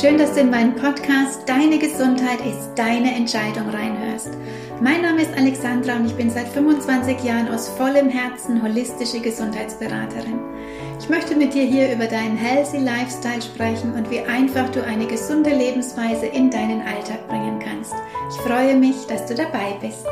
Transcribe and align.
Schön, 0.00 0.18
dass 0.18 0.34
du 0.34 0.40
in 0.40 0.50
meinen 0.50 0.74
Podcast 0.74 1.48
Deine 1.48 1.78
Gesundheit 1.78 2.40
ist 2.44 2.70
deine 2.74 3.14
Entscheidung 3.14 3.68
reinhörst. 3.68 4.30
Mein 4.80 5.02
Name 5.02 5.22
ist 5.22 5.32
Alexandra 5.38 5.94
und 5.94 6.06
ich 6.06 6.16
bin 6.16 6.30
seit 6.30 6.48
25 6.48 7.22
Jahren 7.22 7.46
aus 7.46 7.68
vollem 7.68 8.08
Herzen 8.08 8.60
holistische 8.60 9.20
Gesundheitsberaterin. 9.20 10.40
Ich 10.98 11.08
möchte 11.08 11.36
mit 11.36 11.54
dir 11.54 11.62
hier 11.62 11.92
über 11.92 12.06
deinen 12.06 12.36
Healthy 12.36 12.78
Lifestyle 12.78 13.40
sprechen 13.40 13.94
und 13.94 14.10
wie 14.10 14.18
einfach 14.18 14.68
du 14.70 14.82
eine 14.82 15.06
gesunde 15.06 15.50
Lebensweise 15.50 16.26
in 16.26 16.50
deinen 16.50 16.82
Alltag 16.82 17.28
bringen 17.28 17.60
kannst. 17.60 17.94
Ich 18.30 18.40
freue 18.40 18.74
mich, 18.74 19.06
dass 19.06 19.26
du 19.26 19.36
dabei 19.36 19.76
bist. 19.80 20.04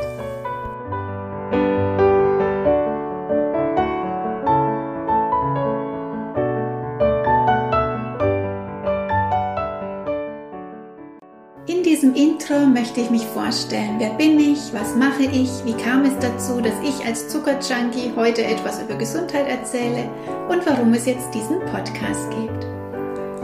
Intro 12.53 12.67
möchte 12.67 13.01
ich 13.01 13.09
mich 13.09 13.25
vorstellen. 13.25 13.95
Wer 13.97 14.11
bin 14.11 14.39
ich? 14.39 14.73
Was 14.73 14.95
mache 14.95 15.23
ich? 15.23 15.49
Wie 15.65 15.73
kam 15.73 16.05
es 16.05 16.13
dazu, 16.19 16.61
dass 16.61 16.73
ich 16.83 17.05
als 17.05 17.27
Zuckerjunkie 17.27 18.13
heute 18.15 18.43
etwas 18.43 18.81
über 18.81 18.95
Gesundheit 18.95 19.47
erzähle 19.47 20.09
und 20.49 20.65
warum 20.65 20.93
es 20.93 21.05
jetzt 21.05 21.33
diesen 21.33 21.59
Podcast 21.61 22.29
gibt? 22.31 22.65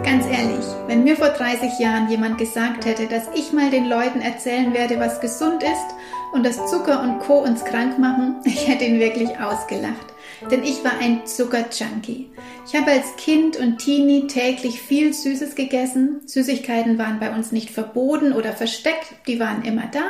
Ganz 0.04 0.26
ehrlich, 0.26 0.66
wenn 0.88 1.04
mir 1.04 1.16
vor 1.16 1.30
30 1.30 1.80
Jahren 1.80 2.10
jemand 2.10 2.38
gesagt 2.38 2.86
hätte, 2.86 3.08
dass 3.08 3.24
ich 3.34 3.52
mal 3.52 3.72
den 3.72 3.88
Leuten 3.90 4.22
erzählen 4.22 4.74
werde, 4.74 5.00
was 5.00 5.22
gesund 5.22 5.64
ist 5.64 5.96
und 6.34 6.46
dass 6.46 6.70
Zucker 6.70 7.02
und 7.02 7.20
Co. 7.20 7.40
uns 7.40 7.66
krank 7.66 7.98
machen, 7.98 8.36
ich 8.44 8.68
hätte 8.68 8.86
ihn 8.86 9.00
wirklich 9.00 9.40
ausgelacht 9.40 10.14
denn 10.52 10.64
ich 10.64 10.84
war 10.84 10.94
ein 11.02 11.26
Zuckerjunkie. 11.26 12.30
Ich 12.66 12.76
habe 12.76 12.92
als 12.92 13.16
Kind 13.18 13.58
und 13.58 13.80
Teenie 13.80 14.28
täglich 14.28 14.82
viel 14.82 15.14
Süßes 15.14 15.56
gegessen. 15.56 16.22
Süßigkeiten 16.26 16.98
waren 16.98 17.20
bei 17.20 17.34
uns 17.34 17.52
nicht 17.52 17.72
verboten 17.72 18.34
oder 18.34 18.54
versteckt, 18.54 19.16
die 19.28 19.40
waren 19.40 19.64
immer 19.64 19.88
da. 19.92 20.06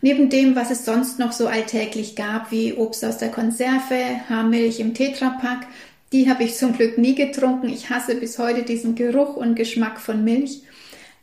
Neben 0.00 0.30
dem, 0.30 0.56
was 0.56 0.70
es 0.70 0.84
sonst 0.84 1.18
noch 1.18 1.32
so 1.32 1.46
alltäglich 1.46 2.16
gab, 2.16 2.50
wie 2.50 2.74
Obst 2.74 3.04
aus 3.04 3.18
der 3.18 3.30
Konserve, 3.30 4.20
Haarmilch 4.28 4.80
im 4.80 4.94
Tetrapack, 4.94 5.66
die 6.12 6.28
habe 6.28 6.44
ich 6.44 6.56
zum 6.56 6.74
Glück 6.76 6.98
nie 6.98 7.14
getrunken. 7.14 7.68
Ich 7.68 7.88
hasse 7.88 8.16
bis 8.16 8.38
heute 8.38 8.62
diesen 8.64 8.94
Geruch 8.94 9.36
und 9.36 9.54
Geschmack 9.54 10.00
von 10.00 10.24
Milch. 10.24 10.62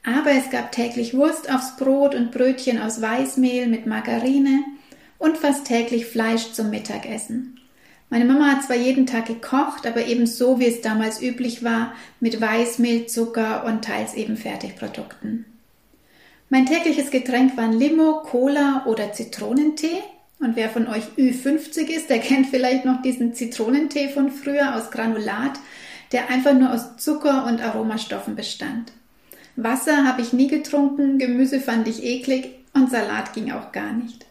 Aber 0.04 0.32
es 0.32 0.50
gab 0.50 0.72
täglich 0.72 1.14
Wurst 1.14 1.54
aufs 1.54 1.76
Brot 1.76 2.16
und 2.16 2.32
Brötchen 2.32 2.82
aus 2.82 3.02
Weißmehl 3.02 3.68
mit 3.68 3.86
Margarine 3.86 4.64
und 5.18 5.38
fast 5.38 5.66
täglich 5.66 6.06
Fleisch 6.06 6.54
zum 6.54 6.70
Mittagessen. 6.70 7.59
Meine 8.10 8.26
Mama 8.26 8.52
hat 8.52 8.64
zwar 8.64 8.76
jeden 8.76 9.06
Tag 9.06 9.28
gekocht, 9.28 9.86
aber 9.86 10.06
eben 10.06 10.26
so, 10.26 10.60
wie 10.60 10.66
es 10.66 10.82
damals 10.82 11.22
üblich 11.22 11.64
war, 11.64 11.94
mit 12.20 12.42
Weißmehl, 12.42 13.06
Zucker 13.06 13.66
und 13.66 13.86
teils 13.86 14.16
eben 14.16 14.36
Fertigprodukten. 14.36 15.46
Mein 16.50 16.66
tägliches 16.66 17.12
Getränk 17.12 17.56
waren 17.56 17.74
Limo, 17.74 18.24
Cola 18.24 18.84
oder 18.88 19.14
Zitronentee. 19.14 20.02
Und 20.40 20.56
wer 20.56 20.70
von 20.70 20.88
euch 20.88 21.04
Ü50 21.18 21.88
ist, 21.88 22.10
der 22.10 22.20
kennt 22.20 22.48
vielleicht 22.48 22.86
noch 22.86 23.04
diesen 23.04 23.36
Zitronentee 23.36 24.10
von 24.10 24.32
früher 24.32 24.76
aus 24.76 24.90
Granulat, 24.90 25.60
der 26.12 26.30
einfach 26.32 26.54
nur 26.54 26.74
aus 26.74 26.98
Zucker 26.98 27.46
und 27.46 27.62
Aromastoffen 27.62 28.36
bestand. 28.36 28.92
Wasser 29.56 30.08
habe 30.08 30.24
ich 30.24 30.34
nie 30.34 30.48
getrunken, 30.48 31.20
Gemüse 31.20 31.60
fand 31.60 31.88
ich 31.88 32.04
eklig 32.04 32.56
und 32.74 32.90
Salat 32.90 33.34
ging 33.34 33.52
auch 33.52 33.72
gar 33.72 33.92
nicht. 33.92 34.26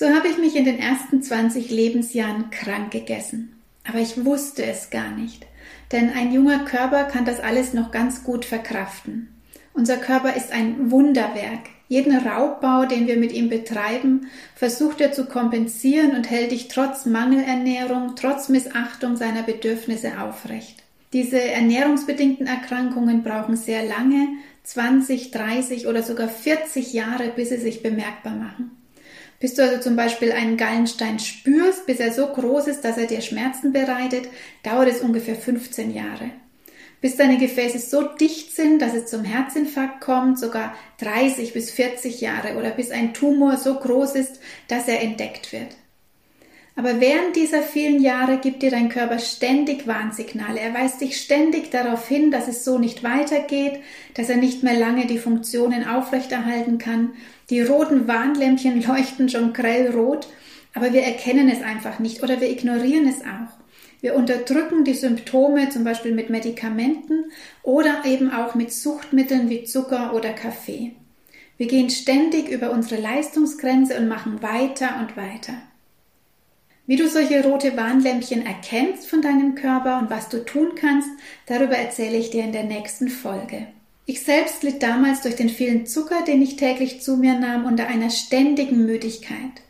So 0.00 0.08
habe 0.08 0.28
ich 0.28 0.38
mich 0.38 0.56
in 0.56 0.64
den 0.64 0.78
ersten 0.78 1.22
20 1.22 1.68
Lebensjahren 1.70 2.48
krank 2.48 2.90
gegessen. 2.90 3.60
Aber 3.86 3.98
ich 3.98 4.24
wusste 4.24 4.64
es 4.64 4.88
gar 4.88 5.10
nicht. 5.10 5.44
Denn 5.92 6.08
ein 6.08 6.32
junger 6.32 6.64
Körper 6.64 7.04
kann 7.04 7.26
das 7.26 7.38
alles 7.38 7.74
noch 7.74 7.90
ganz 7.90 8.24
gut 8.24 8.46
verkraften. 8.46 9.28
Unser 9.74 9.98
Körper 9.98 10.34
ist 10.34 10.52
ein 10.52 10.90
Wunderwerk. 10.90 11.68
Jeden 11.88 12.16
Raubbau, 12.16 12.86
den 12.86 13.08
wir 13.08 13.18
mit 13.18 13.32
ihm 13.32 13.50
betreiben, 13.50 14.28
versucht 14.54 15.02
er 15.02 15.12
zu 15.12 15.26
kompensieren 15.26 16.16
und 16.16 16.30
hält 16.30 16.52
dich 16.52 16.68
trotz 16.68 17.04
Mangelernährung, 17.04 18.16
trotz 18.16 18.48
Missachtung 18.48 19.18
seiner 19.18 19.42
Bedürfnisse 19.42 20.18
aufrecht. 20.22 20.82
Diese 21.12 21.38
ernährungsbedingten 21.38 22.46
Erkrankungen 22.46 23.22
brauchen 23.22 23.54
sehr 23.54 23.84
lange, 23.84 24.28
20, 24.62 25.30
30 25.30 25.86
oder 25.88 26.02
sogar 26.02 26.28
40 26.28 26.94
Jahre, 26.94 27.30
bis 27.36 27.50
sie 27.50 27.58
sich 27.58 27.82
bemerkbar 27.82 28.34
machen. 28.34 28.79
Bis 29.40 29.54
du 29.54 29.62
also 29.62 29.80
zum 29.80 29.96
Beispiel 29.96 30.32
einen 30.32 30.58
Gallenstein 30.58 31.18
spürst, 31.18 31.86
bis 31.86 31.98
er 31.98 32.12
so 32.12 32.26
groß 32.26 32.68
ist, 32.68 32.82
dass 32.82 32.98
er 32.98 33.06
dir 33.06 33.22
Schmerzen 33.22 33.72
bereitet, 33.72 34.28
dauert 34.62 34.88
es 34.88 35.00
ungefähr 35.00 35.34
15 35.34 35.94
Jahre. 35.94 36.30
Bis 37.00 37.16
deine 37.16 37.38
Gefäße 37.38 37.78
so 37.78 38.02
dicht 38.02 38.54
sind, 38.54 38.82
dass 38.82 38.92
es 38.92 39.06
zum 39.06 39.24
Herzinfarkt 39.24 40.02
kommt, 40.02 40.38
sogar 40.38 40.74
30 40.98 41.54
bis 41.54 41.70
40 41.70 42.20
Jahre 42.20 42.58
oder 42.58 42.70
bis 42.70 42.90
ein 42.90 43.14
Tumor 43.14 43.56
so 43.56 43.74
groß 43.76 44.16
ist, 44.16 44.40
dass 44.68 44.86
er 44.86 45.00
entdeckt 45.00 45.54
wird. 45.54 45.74
Aber 46.76 47.00
während 47.00 47.36
dieser 47.36 47.62
vielen 47.62 48.00
Jahre 48.00 48.38
gibt 48.38 48.62
dir 48.62 48.70
dein 48.70 48.88
Körper 48.88 49.18
ständig 49.18 49.86
Warnsignale. 49.86 50.60
Er 50.60 50.72
weist 50.72 51.00
dich 51.00 51.20
ständig 51.20 51.70
darauf 51.70 52.06
hin, 52.06 52.30
dass 52.30 52.48
es 52.48 52.64
so 52.64 52.78
nicht 52.78 53.02
weitergeht, 53.02 53.80
dass 54.14 54.28
er 54.28 54.36
nicht 54.36 54.62
mehr 54.62 54.78
lange 54.78 55.06
die 55.06 55.18
Funktionen 55.18 55.86
aufrechterhalten 55.86 56.78
kann. 56.78 57.10
Die 57.50 57.60
roten 57.60 58.06
Warnlämpchen 58.06 58.82
leuchten 58.82 59.28
schon 59.28 59.52
grellrot, 59.52 60.28
aber 60.72 60.92
wir 60.92 61.02
erkennen 61.02 61.48
es 61.48 61.62
einfach 61.62 61.98
nicht 61.98 62.22
oder 62.22 62.40
wir 62.40 62.48
ignorieren 62.48 63.08
es 63.08 63.22
auch. 63.22 63.52
Wir 64.00 64.14
unterdrücken 64.14 64.84
die 64.84 64.94
Symptome 64.94 65.68
zum 65.68 65.84
Beispiel 65.84 66.14
mit 66.14 66.30
Medikamenten 66.30 67.24
oder 67.62 68.04
eben 68.06 68.30
auch 68.30 68.54
mit 68.54 68.72
Suchtmitteln 68.72 69.50
wie 69.50 69.64
Zucker 69.64 70.14
oder 70.14 70.32
Kaffee. 70.32 70.92
Wir 71.58 71.66
gehen 71.66 71.90
ständig 71.90 72.48
über 72.48 72.70
unsere 72.70 73.00
Leistungsgrenze 73.00 73.98
und 73.98 74.08
machen 74.08 74.42
weiter 74.42 75.00
und 75.00 75.16
weiter. 75.16 75.54
Wie 76.86 76.96
du 76.96 77.08
solche 77.08 77.44
rote 77.44 77.76
Warnlämpchen 77.76 78.46
erkennst 78.46 79.06
von 79.06 79.22
deinem 79.22 79.54
Körper 79.54 79.98
und 79.98 80.08
was 80.08 80.28
du 80.28 80.44
tun 80.44 80.70
kannst, 80.76 81.08
darüber 81.46 81.76
erzähle 81.76 82.16
ich 82.16 82.30
dir 82.30 82.44
in 82.44 82.52
der 82.52 82.64
nächsten 82.64 83.08
Folge. 83.08 83.66
Ich 84.06 84.22
selbst 84.22 84.62
litt 84.62 84.82
damals 84.82 85.22
durch 85.22 85.36
den 85.36 85.48
vielen 85.48 85.86
Zucker, 85.86 86.22
den 86.24 86.42
ich 86.42 86.56
täglich 86.56 87.00
zu 87.00 87.16
mir 87.16 87.38
nahm, 87.38 87.64
unter 87.64 87.86
einer 87.86 88.10
ständigen 88.10 88.84
Müdigkeit. 88.86 89.62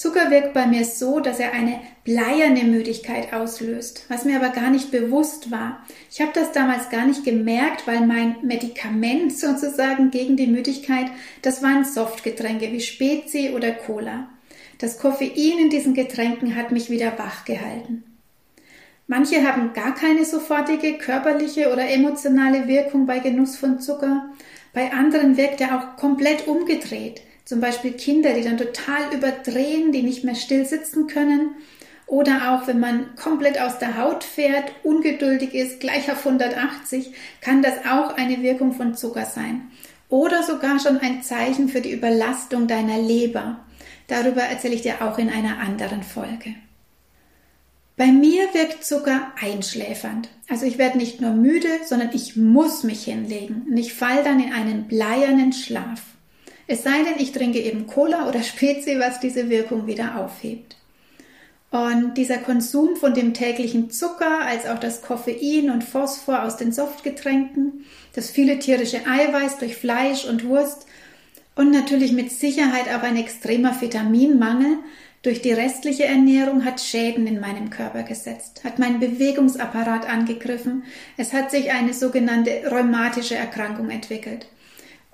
Zucker 0.00 0.30
wirkt 0.30 0.54
bei 0.54 0.66
mir 0.66 0.86
so, 0.86 1.20
dass 1.20 1.40
er 1.40 1.52
eine 1.52 1.78
bleierne 2.04 2.64
Müdigkeit 2.64 3.34
auslöst, 3.34 4.06
was 4.08 4.24
mir 4.24 4.36
aber 4.36 4.48
gar 4.48 4.70
nicht 4.70 4.90
bewusst 4.90 5.50
war. 5.50 5.84
Ich 6.10 6.22
habe 6.22 6.32
das 6.32 6.52
damals 6.52 6.88
gar 6.88 7.04
nicht 7.04 7.22
gemerkt, 7.22 7.86
weil 7.86 8.06
mein 8.06 8.36
Medikament 8.42 9.36
sozusagen 9.36 10.10
gegen 10.10 10.38
die 10.38 10.46
Müdigkeit, 10.46 11.10
das 11.42 11.62
waren 11.62 11.84
Softgetränke 11.84 12.72
wie 12.72 12.80
Spezi 12.80 13.50
oder 13.54 13.72
Cola. 13.72 14.30
Das 14.78 14.98
Koffein 14.98 15.58
in 15.58 15.68
diesen 15.68 15.92
Getränken 15.92 16.56
hat 16.56 16.72
mich 16.72 16.88
wieder 16.88 17.18
wach 17.18 17.44
gehalten. 17.44 18.09
Manche 19.10 19.44
haben 19.44 19.72
gar 19.72 19.92
keine 19.92 20.24
sofortige 20.24 20.96
körperliche 20.96 21.72
oder 21.72 21.90
emotionale 21.90 22.68
Wirkung 22.68 23.06
bei 23.06 23.18
Genuss 23.18 23.56
von 23.56 23.80
Zucker. 23.80 24.30
Bei 24.72 24.92
anderen 24.92 25.36
wirkt 25.36 25.60
er 25.60 25.76
auch 25.76 25.96
komplett 25.96 26.46
umgedreht. 26.46 27.20
Zum 27.44 27.60
Beispiel 27.60 27.90
Kinder, 27.94 28.34
die 28.34 28.44
dann 28.44 28.56
total 28.56 29.12
überdrehen, 29.12 29.90
die 29.90 30.04
nicht 30.04 30.22
mehr 30.22 30.36
still 30.36 30.64
sitzen 30.64 31.08
können. 31.08 31.56
Oder 32.06 32.52
auch 32.54 32.68
wenn 32.68 32.78
man 32.78 33.16
komplett 33.16 33.60
aus 33.60 33.80
der 33.80 33.98
Haut 33.98 34.22
fährt, 34.22 34.70
ungeduldig 34.84 35.54
ist, 35.54 35.80
gleich 35.80 36.08
auf 36.12 36.24
180, 36.24 37.12
kann 37.40 37.62
das 37.62 37.84
auch 37.90 38.16
eine 38.16 38.44
Wirkung 38.44 38.74
von 38.74 38.94
Zucker 38.94 39.24
sein. 39.24 39.72
Oder 40.08 40.44
sogar 40.44 40.78
schon 40.78 40.98
ein 40.98 41.24
Zeichen 41.24 41.68
für 41.68 41.80
die 41.80 41.90
Überlastung 41.90 42.68
deiner 42.68 43.00
Leber. 43.00 43.58
Darüber 44.06 44.42
erzähle 44.42 44.76
ich 44.76 44.82
dir 44.82 45.02
auch 45.02 45.18
in 45.18 45.30
einer 45.30 45.58
anderen 45.58 46.04
Folge. 46.04 46.54
Bei 48.00 48.06
mir 48.06 48.54
wirkt 48.54 48.82
Zucker 48.82 49.30
einschläfernd. 49.38 50.30
Also 50.48 50.64
ich 50.64 50.78
werde 50.78 50.96
nicht 50.96 51.20
nur 51.20 51.32
müde, 51.32 51.68
sondern 51.84 52.08
ich 52.14 52.34
muss 52.34 52.82
mich 52.82 53.04
hinlegen 53.04 53.66
und 53.68 53.76
ich 53.76 53.92
falle 53.92 54.24
dann 54.24 54.40
in 54.42 54.54
einen 54.54 54.88
bleiernen 54.88 55.52
Schlaf. 55.52 56.00
Es 56.66 56.82
sei 56.82 57.02
denn, 57.02 57.18
ich 57.18 57.32
trinke 57.32 57.60
eben 57.60 57.86
Cola 57.86 58.26
oder 58.26 58.42
Spezi, 58.42 58.98
was 58.98 59.20
diese 59.20 59.50
Wirkung 59.50 59.86
wieder 59.86 60.16
aufhebt. 60.16 60.78
Und 61.70 62.14
dieser 62.14 62.38
Konsum 62.38 62.96
von 62.96 63.12
dem 63.12 63.34
täglichen 63.34 63.90
Zucker, 63.90 64.46
als 64.46 64.64
auch 64.64 64.80
das 64.80 65.02
Koffein 65.02 65.68
und 65.68 65.84
Phosphor 65.84 66.44
aus 66.44 66.56
den 66.56 66.72
Softgetränken, 66.72 67.84
das 68.14 68.30
viele 68.30 68.58
tierische 68.58 69.06
Eiweiß 69.06 69.58
durch 69.58 69.76
Fleisch 69.76 70.24
und 70.24 70.46
Wurst 70.46 70.86
und 71.54 71.70
natürlich 71.70 72.12
mit 72.12 72.32
Sicherheit 72.32 72.88
auch 72.88 73.02
ein 73.02 73.18
extremer 73.18 73.78
Vitaminmangel 73.78 74.78
durch 75.22 75.42
die 75.42 75.52
restliche 75.52 76.04
Ernährung 76.04 76.64
hat 76.64 76.80
Schäden 76.80 77.26
in 77.26 77.40
meinem 77.40 77.68
Körper 77.68 78.02
gesetzt, 78.02 78.64
hat 78.64 78.78
meinen 78.78 79.00
Bewegungsapparat 79.00 80.08
angegriffen, 80.08 80.84
es 81.16 81.32
hat 81.32 81.50
sich 81.50 81.70
eine 81.70 81.92
sogenannte 81.92 82.62
rheumatische 82.70 83.34
Erkrankung 83.34 83.90
entwickelt. 83.90 84.46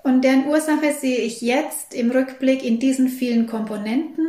Und 0.03 0.23
deren 0.23 0.47
Ursache 0.47 0.93
sehe 0.93 1.17
ich 1.17 1.41
jetzt 1.41 1.93
im 1.93 2.11
Rückblick 2.11 2.63
in 2.63 2.79
diesen 2.79 3.09
vielen 3.09 3.47
Komponenten 3.47 4.27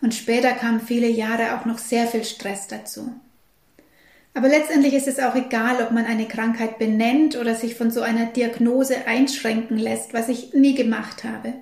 und 0.00 0.14
später 0.14 0.52
kamen 0.52 0.80
viele 0.80 1.08
Jahre 1.08 1.56
auch 1.56 1.64
noch 1.64 1.78
sehr 1.78 2.06
viel 2.08 2.24
Stress 2.24 2.66
dazu. 2.66 3.12
Aber 4.34 4.48
letztendlich 4.48 4.94
ist 4.94 5.08
es 5.08 5.20
auch 5.20 5.34
egal, 5.34 5.82
ob 5.82 5.92
man 5.92 6.06
eine 6.06 6.26
Krankheit 6.26 6.78
benennt 6.78 7.36
oder 7.36 7.54
sich 7.54 7.76
von 7.76 7.90
so 7.90 8.00
einer 8.00 8.26
Diagnose 8.26 9.06
einschränken 9.06 9.76
lässt, 9.76 10.14
was 10.14 10.28
ich 10.28 10.54
nie 10.54 10.74
gemacht 10.74 11.22
habe. 11.22 11.54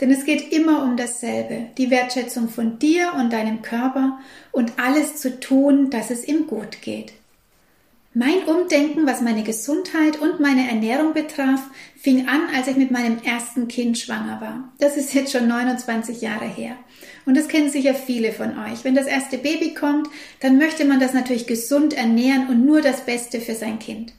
Denn 0.00 0.10
es 0.10 0.24
geht 0.24 0.52
immer 0.52 0.84
um 0.84 0.96
dasselbe, 0.96 1.66
die 1.76 1.90
Wertschätzung 1.90 2.48
von 2.48 2.78
dir 2.78 3.14
und 3.14 3.32
deinem 3.32 3.62
Körper 3.62 4.18
und 4.52 4.72
alles 4.78 5.16
zu 5.16 5.40
tun, 5.40 5.90
dass 5.90 6.10
es 6.10 6.26
ihm 6.26 6.46
gut 6.46 6.82
geht. 6.82 7.12
Mein 8.14 8.44
Umdenken, 8.46 9.06
was 9.06 9.20
meine 9.20 9.42
Gesundheit 9.42 10.20
und 10.20 10.40
meine 10.40 10.68
Ernährung 10.68 11.12
betraf, 11.12 11.60
fing 11.96 12.26
an, 12.26 12.40
als 12.56 12.66
ich 12.66 12.76
mit 12.76 12.90
meinem 12.90 13.18
ersten 13.22 13.68
Kind 13.68 13.98
schwanger 13.98 14.40
war. 14.40 14.72
Das 14.80 14.96
ist 14.96 15.14
jetzt 15.14 15.30
schon 15.30 15.46
29 15.46 16.20
Jahre 16.20 16.46
her. 16.46 16.76
Und 17.26 17.36
das 17.36 17.48
kennen 17.48 17.70
sicher 17.70 17.94
viele 17.94 18.32
von 18.32 18.58
euch. 18.58 18.82
Wenn 18.82 18.94
das 18.94 19.06
erste 19.06 19.36
Baby 19.36 19.74
kommt, 19.74 20.08
dann 20.40 20.58
möchte 20.58 20.84
man 20.84 20.98
das 20.98 21.12
natürlich 21.12 21.46
gesund 21.46 21.92
ernähren 21.92 22.48
und 22.48 22.64
nur 22.64 22.80
das 22.80 23.02
Beste 23.02 23.40
für 23.40 23.54
sein 23.54 23.78
Kind. 23.78 24.14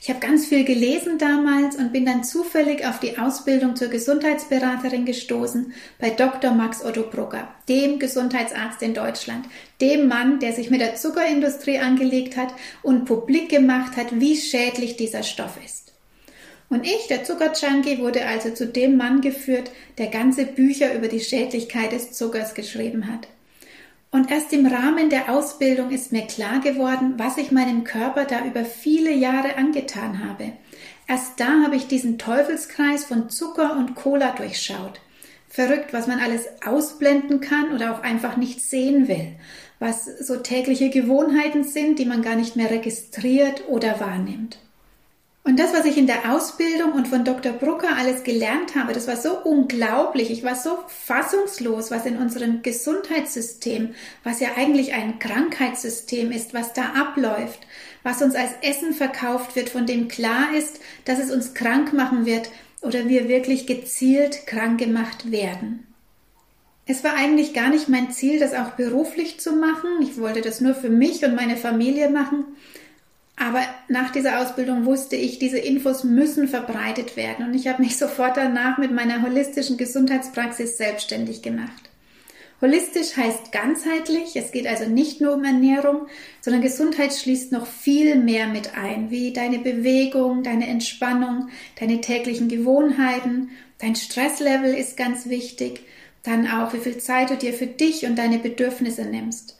Ich 0.00 0.08
habe 0.08 0.20
ganz 0.20 0.46
viel 0.46 0.64
gelesen 0.64 1.18
damals 1.18 1.74
und 1.74 1.92
bin 1.92 2.06
dann 2.06 2.22
zufällig 2.22 2.86
auf 2.86 3.00
die 3.00 3.18
Ausbildung 3.18 3.74
zur 3.74 3.88
Gesundheitsberaterin 3.88 5.04
gestoßen 5.04 5.72
bei 5.98 6.10
Dr. 6.10 6.52
Max 6.52 6.84
Otto 6.84 7.02
Brugger, 7.02 7.48
dem 7.68 7.98
Gesundheitsarzt 7.98 8.80
in 8.82 8.94
Deutschland, 8.94 9.46
dem 9.80 10.06
Mann, 10.06 10.38
der 10.38 10.52
sich 10.52 10.70
mit 10.70 10.80
der 10.80 10.94
Zuckerindustrie 10.94 11.80
angelegt 11.80 12.36
hat 12.36 12.54
und 12.82 13.06
publik 13.06 13.48
gemacht 13.48 13.96
hat, 13.96 14.20
wie 14.20 14.36
schädlich 14.36 14.96
dieser 14.96 15.24
Stoff 15.24 15.58
ist. 15.64 15.92
Und 16.70 16.84
ich, 16.84 17.06
der 17.08 17.24
Zuckerjunkie, 17.24 17.98
wurde 17.98 18.26
also 18.26 18.50
zu 18.50 18.66
dem 18.66 18.96
Mann 18.96 19.20
geführt, 19.20 19.70
der 19.96 20.08
ganze 20.08 20.44
Bücher 20.44 20.94
über 20.94 21.08
die 21.08 21.20
Schädlichkeit 21.20 21.92
des 21.92 22.12
Zuckers 22.12 22.54
geschrieben 22.54 23.12
hat. 23.12 23.26
Und 24.10 24.30
erst 24.30 24.52
im 24.54 24.66
Rahmen 24.66 25.10
der 25.10 25.34
Ausbildung 25.34 25.90
ist 25.90 26.12
mir 26.12 26.26
klar 26.26 26.60
geworden, 26.60 27.14
was 27.18 27.36
ich 27.36 27.52
meinem 27.52 27.84
Körper 27.84 28.24
da 28.24 28.44
über 28.44 28.64
viele 28.64 29.12
Jahre 29.12 29.56
angetan 29.56 30.24
habe. 30.26 30.52
Erst 31.06 31.40
da 31.40 31.62
habe 31.64 31.76
ich 31.76 31.88
diesen 31.88 32.18
Teufelskreis 32.18 33.04
von 33.04 33.28
Zucker 33.28 33.76
und 33.76 33.94
Cola 33.94 34.32
durchschaut. 34.32 35.00
Verrückt, 35.48 35.92
was 35.92 36.06
man 36.06 36.20
alles 36.20 36.46
ausblenden 36.64 37.40
kann 37.40 37.72
oder 37.72 37.92
auch 37.94 38.02
einfach 38.02 38.36
nicht 38.36 38.60
sehen 38.60 39.08
will, 39.08 39.32
was 39.78 40.04
so 40.04 40.36
tägliche 40.36 40.90
Gewohnheiten 40.90 41.64
sind, 41.64 41.98
die 41.98 42.04
man 42.04 42.22
gar 42.22 42.36
nicht 42.36 42.56
mehr 42.56 42.70
registriert 42.70 43.64
oder 43.68 44.00
wahrnimmt. 44.00 44.58
Und 45.48 45.58
das, 45.58 45.72
was 45.72 45.86
ich 45.86 45.96
in 45.96 46.06
der 46.06 46.30
Ausbildung 46.30 46.92
und 46.92 47.08
von 47.08 47.24
Dr. 47.24 47.52
Brucker 47.52 47.96
alles 47.96 48.22
gelernt 48.22 48.74
habe, 48.74 48.92
das 48.92 49.08
war 49.08 49.16
so 49.16 49.38
unglaublich. 49.44 50.30
Ich 50.30 50.44
war 50.44 50.54
so 50.54 50.76
fassungslos, 50.88 51.90
was 51.90 52.04
in 52.04 52.18
unserem 52.18 52.60
Gesundheitssystem, 52.60 53.94
was 54.24 54.40
ja 54.40 54.50
eigentlich 54.58 54.92
ein 54.92 55.18
Krankheitssystem 55.18 56.32
ist, 56.32 56.52
was 56.52 56.74
da 56.74 56.92
abläuft, 56.94 57.60
was 58.02 58.20
uns 58.20 58.34
als 58.34 58.50
Essen 58.60 58.92
verkauft 58.92 59.56
wird, 59.56 59.70
von 59.70 59.86
dem 59.86 60.08
klar 60.08 60.54
ist, 60.54 60.80
dass 61.06 61.18
es 61.18 61.30
uns 61.30 61.54
krank 61.54 61.94
machen 61.94 62.26
wird 62.26 62.50
oder 62.82 63.08
wir 63.08 63.30
wirklich 63.30 63.66
gezielt 63.66 64.46
krank 64.46 64.78
gemacht 64.78 65.30
werden. 65.32 65.86
Es 66.84 67.04
war 67.04 67.14
eigentlich 67.14 67.54
gar 67.54 67.70
nicht 67.70 67.88
mein 67.88 68.10
Ziel, 68.10 68.38
das 68.38 68.52
auch 68.52 68.72
beruflich 68.72 69.40
zu 69.40 69.52
machen. 69.52 70.02
Ich 70.02 70.20
wollte 70.20 70.42
das 70.42 70.60
nur 70.60 70.74
für 70.74 70.90
mich 70.90 71.24
und 71.24 71.34
meine 71.34 71.56
Familie 71.56 72.10
machen. 72.10 72.44
Aber 73.38 73.60
nach 73.86 74.10
dieser 74.10 74.40
Ausbildung 74.40 74.84
wusste 74.84 75.14
ich, 75.14 75.38
diese 75.38 75.58
Infos 75.58 76.02
müssen 76.02 76.48
verbreitet 76.48 77.16
werden 77.16 77.46
und 77.46 77.54
ich 77.54 77.68
habe 77.68 77.82
mich 77.82 77.96
sofort 77.98 78.36
danach 78.36 78.78
mit 78.78 78.92
meiner 78.92 79.22
holistischen 79.22 79.76
Gesundheitspraxis 79.76 80.76
selbstständig 80.76 81.42
gemacht. 81.42 81.88
Holistisch 82.60 83.16
heißt 83.16 83.52
ganzheitlich, 83.52 84.34
es 84.34 84.50
geht 84.50 84.66
also 84.66 84.90
nicht 84.90 85.20
nur 85.20 85.34
um 85.34 85.44
Ernährung, 85.44 86.08
sondern 86.40 86.60
Gesundheit 86.60 87.14
schließt 87.14 87.52
noch 87.52 87.68
viel 87.68 88.16
mehr 88.16 88.48
mit 88.48 88.76
ein, 88.76 89.12
wie 89.12 89.32
deine 89.32 89.60
Bewegung, 89.60 90.42
deine 90.42 90.66
Entspannung, 90.66 91.50
deine 91.78 92.00
täglichen 92.00 92.48
Gewohnheiten, 92.48 93.50
dein 93.78 93.94
Stresslevel 93.94 94.74
ist 94.74 94.96
ganz 94.96 95.28
wichtig, 95.28 95.82
dann 96.24 96.48
auch 96.48 96.72
wie 96.72 96.78
viel 96.78 96.98
Zeit 96.98 97.30
du 97.30 97.36
dir 97.36 97.52
für 97.52 97.68
dich 97.68 98.06
und 98.06 98.18
deine 98.18 98.38
Bedürfnisse 98.38 99.04
nimmst. 99.04 99.57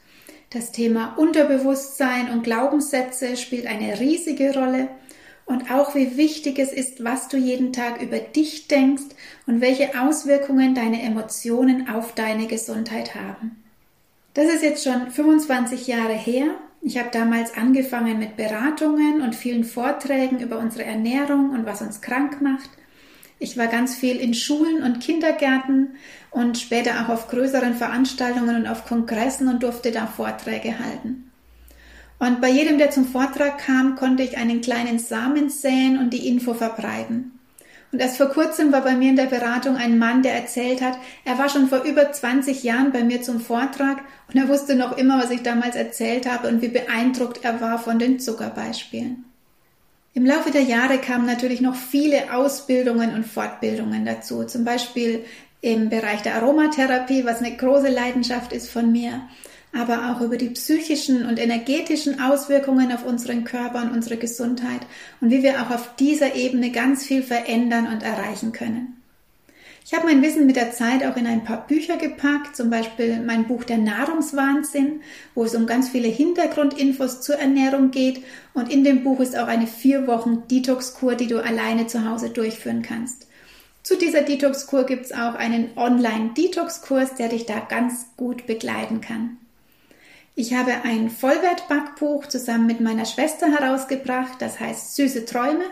Das 0.50 0.72
Thema 0.72 1.14
Unterbewusstsein 1.18 2.30
und 2.30 2.42
Glaubenssätze 2.42 3.36
spielt 3.36 3.66
eine 3.66 4.00
riesige 4.00 4.54
Rolle 4.54 4.88
und 5.44 5.70
auch 5.70 5.94
wie 5.94 6.16
wichtig 6.16 6.58
es 6.58 6.72
ist, 6.72 7.04
was 7.04 7.28
du 7.28 7.36
jeden 7.36 7.74
Tag 7.74 8.00
über 8.00 8.18
dich 8.18 8.66
denkst 8.66 9.14
und 9.46 9.60
welche 9.60 10.00
Auswirkungen 10.00 10.74
deine 10.74 11.02
Emotionen 11.02 11.90
auf 11.90 12.14
deine 12.14 12.46
Gesundheit 12.46 13.14
haben. 13.14 13.62
Das 14.32 14.46
ist 14.46 14.62
jetzt 14.62 14.84
schon 14.84 15.10
25 15.10 15.86
Jahre 15.86 16.14
her. 16.14 16.46
Ich 16.80 16.96
habe 16.96 17.10
damals 17.12 17.54
angefangen 17.54 18.18
mit 18.18 18.38
Beratungen 18.38 19.20
und 19.20 19.34
vielen 19.34 19.64
Vorträgen 19.64 20.40
über 20.40 20.58
unsere 20.58 20.84
Ernährung 20.84 21.50
und 21.50 21.66
was 21.66 21.82
uns 21.82 22.00
krank 22.00 22.40
macht. 22.40 22.70
Ich 23.38 23.56
war 23.56 23.68
ganz 23.68 23.94
viel 23.94 24.16
in 24.16 24.34
Schulen 24.34 24.82
und 24.82 25.00
Kindergärten 25.00 25.96
und 26.30 26.58
später 26.58 27.02
auch 27.02 27.08
auf 27.08 27.28
größeren 27.28 27.74
Veranstaltungen 27.74 28.56
und 28.56 28.66
auf 28.66 28.84
Kongressen 28.84 29.48
und 29.48 29.62
durfte 29.62 29.92
da 29.92 30.06
Vorträge 30.06 30.78
halten. 30.78 31.30
Und 32.18 32.40
bei 32.40 32.48
jedem, 32.48 32.78
der 32.78 32.90
zum 32.90 33.06
Vortrag 33.06 33.58
kam, 33.58 33.94
konnte 33.94 34.24
ich 34.24 34.36
einen 34.36 34.60
kleinen 34.60 34.98
Samen 34.98 35.50
säen 35.50 35.98
und 35.98 36.10
die 36.10 36.26
Info 36.26 36.52
verbreiten. 36.52 37.38
Und 37.92 38.00
erst 38.00 38.18
vor 38.18 38.28
kurzem 38.28 38.72
war 38.72 38.82
bei 38.82 38.96
mir 38.96 39.10
in 39.10 39.16
der 39.16 39.26
Beratung 39.26 39.76
ein 39.76 39.98
Mann, 39.98 40.22
der 40.22 40.34
erzählt 40.34 40.82
hat, 40.82 40.98
er 41.24 41.38
war 41.38 41.48
schon 41.48 41.68
vor 41.68 41.84
über 41.84 42.12
20 42.12 42.62
Jahren 42.62 42.92
bei 42.92 43.02
mir 43.02 43.22
zum 43.22 43.40
Vortrag 43.40 44.02
und 44.26 44.38
er 44.38 44.48
wusste 44.48 44.74
noch 44.74 44.98
immer, 44.98 45.22
was 45.22 45.30
ich 45.30 45.42
damals 45.42 45.74
erzählt 45.74 46.30
habe 46.30 46.48
und 46.48 46.60
wie 46.60 46.68
beeindruckt 46.68 47.44
er 47.44 47.60
war 47.62 47.78
von 47.78 47.98
den 47.98 48.18
Zuckerbeispielen. 48.18 49.27
Im 50.18 50.26
Laufe 50.26 50.50
der 50.50 50.62
Jahre 50.62 50.98
kamen 50.98 51.26
natürlich 51.26 51.60
noch 51.60 51.76
viele 51.76 52.34
Ausbildungen 52.34 53.14
und 53.14 53.24
Fortbildungen 53.24 54.04
dazu, 54.04 54.42
zum 54.42 54.64
Beispiel 54.64 55.24
im 55.60 55.90
Bereich 55.90 56.22
der 56.22 56.34
Aromatherapie, 56.34 57.24
was 57.24 57.38
eine 57.38 57.56
große 57.56 57.88
Leidenschaft 57.88 58.52
ist 58.52 58.68
von 58.68 58.90
mir, 58.90 59.28
aber 59.72 60.10
auch 60.10 60.20
über 60.20 60.36
die 60.36 60.50
psychischen 60.50 61.24
und 61.24 61.38
energetischen 61.38 62.20
Auswirkungen 62.20 62.90
auf 62.90 63.06
unseren 63.06 63.44
Körper 63.44 63.80
und 63.82 63.92
unsere 63.92 64.16
Gesundheit 64.16 64.80
und 65.20 65.30
wie 65.30 65.44
wir 65.44 65.62
auch 65.62 65.70
auf 65.70 65.94
dieser 65.94 66.34
Ebene 66.34 66.72
ganz 66.72 67.06
viel 67.06 67.22
verändern 67.22 67.86
und 67.86 68.02
erreichen 68.02 68.50
können. 68.50 68.97
Ich 69.90 69.94
habe 69.94 70.04
mein 70.04 70.22
Wissen 70.22 70.44
mit 70.44 70.56
der 70.56 70.70
Zeit 70.70 71.02
auch 71.02 71.16
in 71.16 71.26
ein 71.26 71.44
paar 71.44 71.66
Bücher 71.66 71.96
gepackt, 71.96 72.54
zum 72.54 72.68
Beispiel 72.68 73.22
mein 73.22 73.46
Buch 73.46 73.64
Der 73.64 73.78
Nahrungswahnsinn, 73.78 75.00
wo 75.34 75.44
es 75.44 75.54
um 75.54 75.66
ganz 75.66 75.88
viele 75.88 76.08
Hintergrundinfos 76.08 77.22
zur 77.22 77.36
Ernährung 77.36 77.90
geht. 77.90 78.22
Und 78.52 78.70
in 78.70 78.84
dem 78.84 79.02
Buch 79.02 79.18
ist 79.20 79.34
auch 79.34 79.46
eine 79.46 79.66
vier 79.66 80.06
Wochen 80.06 80.42
Detox-Kur, 80.46 81.14
die 81.14 81.26
du 81.26 81.42
alleine 81.42 81.86
zu 81.86 82.06
Hause 82.06 82.28
durchführen 82.28 82.82
kannst. 82.82 83.28
Zu 83.82 83.96
dieser 83.96 84.20
Detox-Kur 84.20 84.84
gibt 84.84 85.06
es 85.06 85.12
auch 85.12 85.36
einen 85.36 85.70
Online-Detox-Kurs, 85.74 87.14
der 87.14 87.30
dich 87.30 87.46
da 87.46 87.58
ganz 87.58 88.08
gut 88.18 88.46
begleiten 88.46 89.00
kann. 89.00 89.38
Ich 90.34 90.52
habe 90.52 90.72
ein 90.84 91.08
Vollwert-Backbuch 91.08 92.26
zusammen 92.26 92.66
mit 92.66 92.80
meiner 92.82 93.06
Schwester 93.06 93.46
herausgebracht, 93.50 94.34
das 94.40 94.60
heißt 94.60 94.96
Süße 94.96 95.24
Träume. 95.24 95.64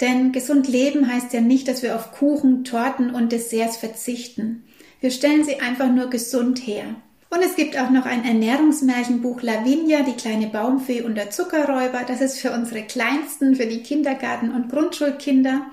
Denn 0.00 0.32
gesund 0.32 0.68
leben 0.68 1.12
heißt 1.12 1.32
ja 1.32 1.40
nicht, 1.40 1.68
dass 1.68 1.82
wir 1.82 1.94
auf 1.94 2.12
Kuchen, 2.12 2.64
Torten 2.64 3.14
und 3.14 3.32
Desserts 3.32 3.76
verzichten. 3.76 4.64
Wir 5.00 5.10
stellen 5.10 5.44
sie 5.44 5.60
einfach 5.60 5.90
nur 5.90 6.10
gesund 6.10 6.66
her. 6.66 6.96
Und 7.30 7.42
es 7.42 7.56
gibt 7.56 7.76
auch 7.78 7.90
noch 7.90 8.06
ein 8.06 8.24
Ernährungsmärchenbuch 8.24 9.42
Lavinia, 9.42 10.02
die 10.02 10.12
kleine 10.12 10.46
Baumfee 10.46 11.02
und 11.02 11.16
der 11.16 11.30
Zuckerräuber. 11.30 12.02
Das 12.06 12.20
ist 12.20 12.38
für 12.38 12.52
unsere 12.52 12.82
Kleinsten, 12.82 13.56
für 13.56 13.66
die 13.66 13.82
Kindergarten- 13.82 14.52
und 14.52 14.70
Grundschulkinder. 14.70 15.66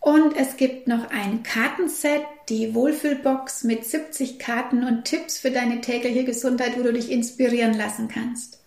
Und 0.00 0.36
es 0.36 0.58
gibt 0.58 0.86
noch 0.86 1.10
ein 1.10 1.42
Kartenset, 1.42 2.20
die 2.50 2.74
Wohlfühlbox 2.74 3.64
mit 3.64 3.86
70 3.86 4.38
Karten 4.38 4.84
und 4.84 5.04
Tipps 5.04 5.38
für 5.38 5.50
deine 5.50 5.80
tägliche 5.80 6.24
Gesundheit, 6.24 6.78
wo 6.78 6.82
du 6.82 6.92
dich 6.92 7.10
inspirieren 7.10 7.72
lassen 7.72 8.08
kannst. 8.08 8.63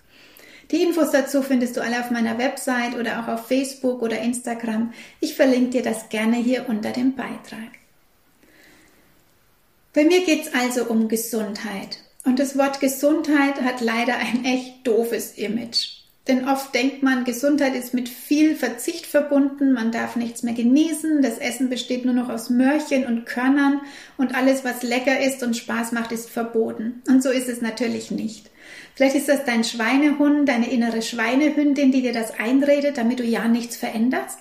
Die 0.71 0.83
Infos 0.83 1.11
dazu 1.11 1.41
findest 1.41 1.77
du 1.77 1.81
alle 1.81 1.99
auf 1.99 2.11
meiner 2.11 2.37
Website 2.37 2.95
oder 2.95 3.21
auch 3.21 3.27
auf 3.27 3.47
Facebook 3.47 4.01
oder 4.01 4.19
Instagram. 4.19 4.93
Ich 5.21 5.35
verlinke 5.35 5.69
dir 5.71 5.83
das 5.83 6.09
gerne 6.09 6.35
hier 6.37 6.67
unter 6.67 6.91
dem 6.91 7.15
Beitrag. 7.15 7.71
Bei 9.93 10.03
mir 10.03 10.25
geht 10.25 10.45
es 10.45 10.53
also 10.53 10.85
um 10.85 11.07
Gesundheit. 11.07 11.99
Und 12.25 12.39
das 12.39 12.57
Wort 12.57 12.81
Gesundheit 12.81 13.61
hat 13.61 13.79
leider 13.79 14.17
ein 14.17 14.43
echt 14.43 14.85
doofes 14.85 15.37
Image. 15.37 15.96
Denn 16.27 16.47
oft 16.47 16.75
denkt 16.75 17.03
man, 17.03 17.23
Gesundheit 17.23 17.73
ist 17.73 17.93
mit 17.93 18.09
viel 18.09 18.55
Verzicht 18.55 19.05
verbunden, 19.05 19.71
man 19.71 19.91
darf 19.91 20.17
nichts 20.17 20.43
mehr 20.43 20.53
genießen, 20.53 21.21
das 21.21 21.37
Essen 21.37 21.69
besteht 21.69 22.03
nur 22.03 22.13
noch 22.13 22.27
aus 22.27 22.49
Mörchen 22.49 23.05
und 23.05 23.25
Körnern 23.25 23.79
und 24.17 24.35
alles, 24.35 24.65
was 24.65 24.83
lecker 24.83 25.21
ist 25.21 25.41
und 25.41 25.55
Spaß 25.55 25.93
macht, 25.93 26.11
ist 26.11 26.29
verboten. 26.29 27.01
Und 27.07 27.23
so 27.23 27.29
ist 27.29 27.47
es 27.47 27.61
natürlich 27.61 28.11
nicht. 28.11 28.51
Vielleicht 28.93 29.15
ist 29.15 29.29
das 29.29 29.45
dein 29.45 29.63
Schweinehund, 29.63 30.49
deine 30.49 30.69
innere 30.69 31.01
Schweinehündin, 31.01 31.91
die 31.91 32.01
dir 32.01 32.13
das 32.13 32.37
einredet, 32.37 32.97
damit 32.97 33.19
du 33.19 33.23
ja 33.23 33.47
nichts 33.47 33.77
veränderst. 33.77 34.39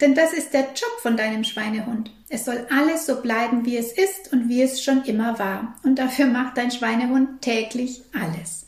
Denn 0.00 0.14
das 0.14 0.32
ist 0.32 0.54
der 0.54 0.60
Job 0.60 1.00
von 1.02 1.16
deinem 1.16 1.42
Schweinehund. 1.42 2.12
Es 2.28 2.44
soll 2.44 2.66
alles 2.70 3.06
so 3.06 3.20
bleiben, 3.20 3.64
wie 3.64 3.76
es 3.76 3.90
ist 3.90 4.32
und 4.32 4.48
wie 4.48 4.62
es 4.62 4.84
schon 4.84 5.02
immer 5.04 5.40
war. 5.40 5.76
Und 5.82 5.98
dafür 5.98 6.26
macht 6.26 6.56
dein 6.58 6.70
Schweinehund 6.70 7.42
täglich 7.42 8.02
alles. 8.12 8.67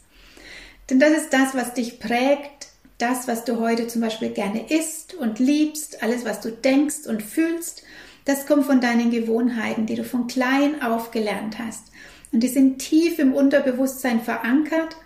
Denn 0.90 0.98
das 0.98 1.12
ist 1.12 1.32
das, 1.32 1.54
was 1.54 1.74
dich 1.74 2.00
prägt, 2.00 2.68
das, 2.98 3.28
was 3.28 3.44
du 3.44 3.60
heute 3.60 3.86
zum 3.86 4.02
Beispiel 4.02 4.30
gerne 4.30 4.70
isst 4.70 5.14
und 5.14 5.38
liebst, 5.38 6.02
alles, 6.02 6.24
was 6.24 6.40
du 6.40 6.50
denkst 6.50 7.06
und 7.06 7.22
fühlst, 7.22 7.84
das 8.24 8.46
kommt 8.46 8.66
von 8.66 8.80
deinen 8.80 9.10
Gewohnheiten, 9.10 9.86
die 9.86 9.94
du 9.94 10.04
von 10.04 10.26
klein 10.26 10.82
auf 10.82 11.10
gelernt 11.10 11.58
hast. 11.58 11.84
Und 12.32 12.40
die 12.40 12.48
sind 12.48 12.78
tief 12.78 13.18
im 13.18 13.32
Unterbewusstsein 13.34 14.20
verankert 14.20 14.96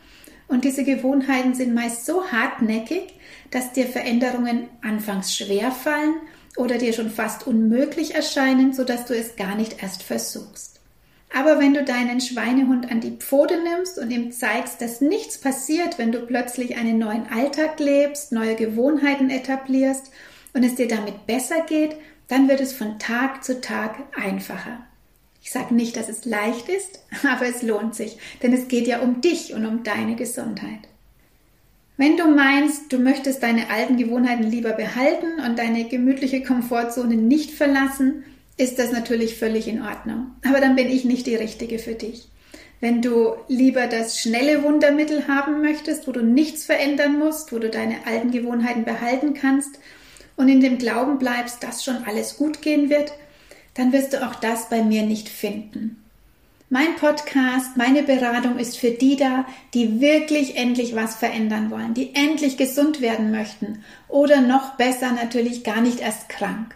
und 0.49 0.65
diese 0.65 0.85
Gewohnheiten 0.85 1.55
sind 1.55 1.75
meist 1.75 2.05
so 2.07 2.25
hartnäckig, 2.31 3.15
dass 3.51 3.73
dir 3.73 3.87
Veränderungen 3.87 4.69
anfangs 4.83 5.35
schwer 5.35 5.71
fallen 5.71 6.15
oder 6.57 6.79
dir 6.79 6.93
schon 6.93 7.11
fast 7.11 7.47
unmöglich 7.47 8.15
erscheinen, 8.15 8.73
sodass 8.73 9.05
du 9.07 9.15
es 9.15 9.37
gar 9.37 9.55
nicht 9.55 9.83
erst 9.83 10.03
versuchst. 10.03 10.74
Aber 11.37 11.59
wenn 11.59 11.75
du 11.75 11.83
deinen 11.83 12.21
Schweinehund 12.21 12.93
an 12.93 13.01
die 13.01 13.17
Pfote 13.17 13.61
nimmst 13.61 13.99
und 13.99 14.13
ihm 14.13 14.31
zeigst, 14.31 14.81
dass 14.81 15.01
nichts 15.01 15.37
passiert, 15.37 15.99
wenn 15.99 16.13
du 16.13 16.21
plötzlich 16.21 16.77
einen 16.77 16.99
neuen 16.99 17.27
Alltag 17.27 17.81
lebst, 17.81 18.31
neue 18.31 18.55
Gewohnheiten 18.55 19.31
etablierst 19.31 20.13
und 20.53 20.63
es 20.63 20.77
dir 20.77 20.87
damit 20.87 21.27
besser 21.27 21.63
geht, 21.67 21.97
dann 22.29 22.49
wird 22.49 22.61
es 22.61 22.73
von 22.73 23.01
Tag 23.01 23.43
zu 23.43 23.61
Tag 23.61 23.97
einfacher. 24.17 24.87
Ich 25.43 25.51
sage 25.51 25.75
nicht, 25.75 25.97
dass 25.97 26.09
es 26.09 26.25
leicht 26.25 26.69
ist, 26.69 27.01
aber 27.29 27.47
es 27.47 27.63
lohnt 27.63 27.97
sich, 27.97 28.17
denn 28.45 28.53
es 28.53 28.69
geht 28.69 28.87
ja 28.87 29.01
um 29.01 29.21
dich 29.21 29.55
und 29.55 29.67
um 29.67 29.83
deine 29.83 30.15
Gesundheit. 30.15 30.89
Wenn 31.97 32.17
du 32.17 32.29
meinst, 32.29 32.93
du 32.93 32.99
möchtest 32.99 33.43
deine 33.43 33.71
alten 33.71 33.97
Gewohnheiten 33.97 34.45
lieber 34.45 34.73
behalten 34.73 35.41
und 35.45 35.59
deine 35.59 35.89
gemütliche 35.89 36.45
Komfortzone 36.45 37.17
nicht 37.17 37.51
verlassen, 37.51 38.25
ist 38.57 38.79
das 38.79 38.93
natürlich 38.93 39.37
völlig 39.37 39.69
in 39.69 39.83
Ordnung. 39.83 40.33
Aber 40.47 40.61
dann 40.61 40.77
bin 40.77 40.89
ich 40.89 41.05
nicht 41.05 41.27
die 41.27 41.35
Richtige 41.35 41.79
für 41.79 41.95
dich. 41.95 42.29
Wenn 42.81 43.03
du 43.03 43.35
lieber 43.49 43.87
das 43.87 44.21
schnelle 44.21 44.63
Wundermittel 44.63 45.27
haben 45.27 45.63
möchtest, 45.63 46.07
wo 46.07 46.13
du 46.13 46.23
nichts 46.23 46.65
verändern 46.65 47.19
musst, 47.19 47.53
wo 47.53 47.59
du 47.59 47.71
deine 47.71 48.07
alten 48.07 48.31
Gewohnheiten 48.31 48.85
behalten 48.85 49.35
kannst 49.35 49.79
und 50.37 50.49
in 50.49 50.61
dem 50.61 50.79
Glauben 50.79 51.19
bleibst, 51.19 51.63
dass 51.63 51.85
schon 51.85 52.05
alles 52.05 52.37
gut 52.37 52.63
gehen 52.63 52.91
wird, 52.91 53.13
dann 53.75 53.93
wirst 53.93 54.13
du 54.13 54.27
auch 54.27 54.35
das 54.35 54.69
bei 54.69 54.83
mir 54.83 55.03
nicht 55.03 55.29
finden. 55.29 56.05
Mein 56.71 56.97
Podcast, 56.97 57.77
meine 57.77 58.03
Beratung 58.03 58.59
ist 58.59 58.79
für 58.79 58.91
die 58.91 59.17
da, 59.17 59.47
die 59.75 60.01
wirklich 60.01 60.57
endlich 60.57 60.95
was 60.95 61.15
verändern 61.15 61.71
wollen, 61.71 61.95
die 61.95 62.15
endlich 62.15 62.57
gesund 62.57 63.01
werden 63.01 63.31
möchten 63.31 63.85
oder 64.09 64.41
noch 64.41 64.75
besser 64.75 65.13
natürlich 65.13 65.63
gar 65.63 65.81
nicht 65.81 66.01
erst 66.01 66.29
krank. 66.29 66.75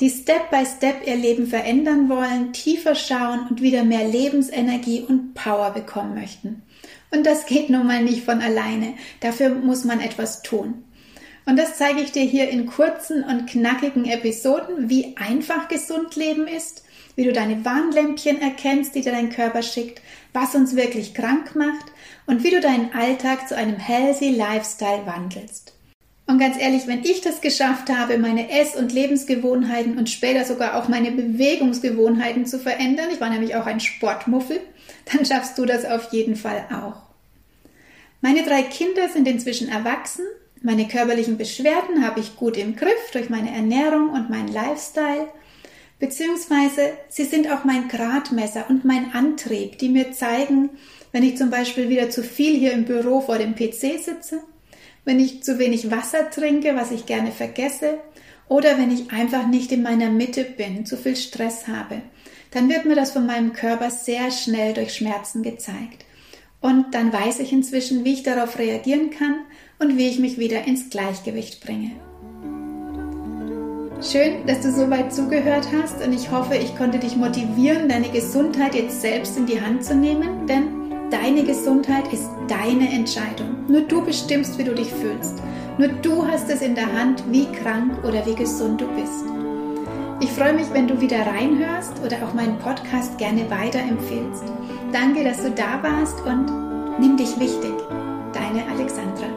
Die 0.00 0.08
Step 0.08 0.50
by 0.50 0.64
Step 0.64 1.06
ihr 1.06 1.16
Leben 1.16 1.46
verändern 1.46 2.08
wollen, 2.08 2.54
tiefer 2.54 2.94
schauen 2.94 3.46
und 3.50 3.60
wieder 3.60 3.84
mehr 3.84 4.08
Lebensenergie 4.08 5.02
und 5.06 5.34
Power 5.34 5.72
bekommen 5.72 6.14
möchten. 6.14 6.62
Und 7.10 7.26
das 7.26 7.44
geht 7.44 7.68
nun 7.68 7.86
mal 7.86 8.02
nicht 8.02 8.24
von 8.24 8.40
alleine. 8.40 8.94
Dafür 9.20 9.50
muss 9.50 9.84
man 9.84 10.00
etwas 10.00 10.42
tun. 10.42 10.84
Und 11.44 11.58
das 11.58 11.76
zeige 11.76 12.00
ich 12.00 12.12
dir 12.12 12.22
hier 12.22 12.48
in 12.48 12.64
kurzen 12.64 13.24
und 13.24 13.46
knackigen 13.46 14.06
Episoden, 14.06 14.88
wie 14.88 15.16
einfach 15.18 15.68
gesund 15.68 16.16
Leben 16.16 16.46
ist, 16.46 16.84
wie 17.14 17.24
du 17.24 17.32
deine 17.32 17.62
Warnlämpchen 17.66 18.40
erkennst, 18.40 18.94
die 18.94 19.02
dir 19.02 19.12
dein 19.12 19.30
Körper 19.30 19.62
schickt, 19.62 20.00
was 20.32 20.54
uns 20.54 20.76
wirklich 20.76 21.12
krank 21.12 21.54
macht 21.56 21.86
und 22.26 22.42
wie 22.42 22.50
du 22.50 22.60
deinen 22.60 22.94
Alltag 22.94 23.48
zu 23.48 23.56
einem 23.56 23.76
healthy 23.76 24.30
Lifestyle 24.30 25.04
wandelst. 25.04 25.74
Und 26.30 26.38
ganz 26.38 26.56
ehrlich, 26.56 26.86
wenn 26.86 27.04
ich 27.04 27.20
das 27.20 27.40
geschafft 27.40 27.90
habe, 27.90 28.16
meine 28.16 28.50
Ess- 28.50 28.76
und 28.76 28.92
Lebensgewohnheiten 28.92 29.98
und 29.98 30.08
später 30.08 30.44
sogar 30.44 30.76
auch 30.76 30.88
meine 30.88 31.10
Bewegungsgewohnheiten 31.10 32.46
zu 32.46 32.58
verändern, 32.58 33.08
ich 33.12 33.20
war 33.20 33.30
nämlich 33.30 33.56
auch 33.56 33.66
ein 33.66 33.80
Sportmuffel, 33.80 34.60
dann 35.12 35.24
schaffst 35.26 35.58
du 35.58 35.66
das 35.66 35.84
auf 35.84 36.12
jeden 36.12 36.36
Fall 36.36 36.64
auch. 36.70 37.02
Meine 38.20 38.44
drei 38.44 38.62
Kinder 38.62 39.08
sind 39.08 39.26
inzwischen 39.26 39.68
erwachsen 39.68 40.24
meine 40.62 40.86
körperlichen 40.86 41.38
Beschwerden 41.38 42.04
habe 42.04 42.20
ich 42.20 42.36
gut 42.36 42.58
im 42.58 42.76
Griff 42.76 43.10
durch 43.12 43.30
meine 43.30 43.50
Ernährung 43.50 44.10
und 44.10 44.28
meinen 44.28 44.52
Lifestyle, 44.52 45.28
beziehungsweise 45.98 46.92
sie 47.08 47.24
sind 47.24 47.50
auch 47.50 47.64
mein 47.64 47.88
Gradmesser 47.88 48.66
und 48.68 48.84
mein 48.84 49.14
Antrieb, 49.14 49.78
die 49.78 49.88
mir 49.88 50.12
zeigen, 50.12 50.68
wenn 51.12 51.22
ich 51.22 51.38
zum 51.38 51.48
Beispiel 51.48 51.88
wieder 51.88 52.10
zu 52.10 52.22
viel 52.22 52.58
hier 52.58 52.72
im 52.72 52.84
Büro 52.84 53.22
vor 53.22 53.38
dem 53.38 53.54
PC 53.54 53.98
sitze, 54.04 54.42
wenn 55.04 55.18
ich 55.18 55.42
zu 55.42 55.58
wenig 55.58 55.90
Wasser 55.90 56.30
trinke, 56.30 56.76
was 56.76 56.90
ich 56.90 57.06
gerne 57.06 57.32
vergesse, 57.32 57.98
oder 58.48 58.78
wenn 58.78 58.90
ich 58.90 59.12
einfach 59.12 59.46
nicht 59.46 59.70
in 59.70 59.82
meiner 59.82 60.10
Mitte 60.10 60.44
bin, 60.44 60.84
zu 60.84 60.96
viel 60.96 61.16
Stress 61.16 61.68
habe, 61.68 62.02
dann 62.50 62.68
wird 62.68 62.84
mir 62.84 62.96
das 62.96 63.12
von 63.12 63.24
meinem 63.24 63.52
Körper 63.52 63.90
sehr 63.90 64.30
schnell 64.30 64.74
durch 64.74 64.94
Schmerzen 64.94 65.42
gezeigt. 65.42 66.04
Und 66.60 66.94
dann 66.94 67.12
weiß 67.12 67.38
ich 67.38 67.52
inzwischen, 67.52 68.04
wie 68.04 68.14
ich 68.14 68.22
darauf 68.22 68.58
reagieren 68.58 69.10
kann 69.10 69.36
und 69.78 69.96
wie 69.96 70.08
ich 70.08 70.18
mich 70.18 70.38
wieder 70.38 70.66
ins 70.66 70.90
Gleichgewicht 70.90 71.64
bringe. 71.64 71.92
Schön, 74.02 74.46
dass 74.46 74.62
du 74.62 74.72
so 74.72 74.88
weit 74.90 75.12
zugehört 75.12 75.68
hast 75.72 76.02
und 76.02 76.12
ich 76.12 76.30
hoffe, 76.30 76.56
ich 76.56 76.74
konnte 76.76 76.98
dich 76.98 77.16
motivieren, 77.16 77.88
deine 77.88 78.08
Gesundheit 78.08 78.74
jetzt 78.74 79.00
selbst 79.00 79.36
in 79.36 79.46
die 79.46 79.60
Hand 79.60 79.84
zu 79.84 79.94
nehmen, 79.94 80.46
denn 80.46 80.79
deine 81.10 81.44
Gesundheit 81.44 82.12
ist 82.12 82.28
deine 82.48 82.88
Entscheidung. 82.92 83.64
Nur 83.68 83.82
du 83.82 84.04
bestimmst, 84.04 84.58
wie 84.58 84.64
du 84.64 84.74
dich 84.74 84.92
fühlst. 84.92 85.34
Nur 85.78 85.88
du 85.88 86.26
hast 86.26 86.50
es 86.50 86.62
in 86.62 86.74
der 86.74 86.92
Hand, 86.92 87.22
wie 87.30 87.46
krank 87.46 88.04
oder 88.04 88.24
wie 88.26 88.34
gesund 88.34 88.80
du 88.80 88.86
bist. 88.88 89.24
Ich 90.20 90.30
freue 90.30 90.52
mich, 90.52 90.66
wenn 90.72 90.86
du 90.86 91.00
wieder 91.00 91.26
reinhörst 91.26 91.94
oder 92.04 92.16
auch 92.22 92.34
meinen 92.34 92.58
Podcast 92.58 93.16
gerne 93.18 93.48
weiterempfehlst. 93.50 94.44
Danke, 94.92 95.24
dass 95.24 95.42
du 95.42 95.50
da 95.50 95.82
warst 95.82 96.20
und 96.26 96.98
nimm 96.98 97.16
dich 97.16 97.38
wichtig. 97.40 97.72
Deine 98.32 98.64
Alexandra. 98.70 99.29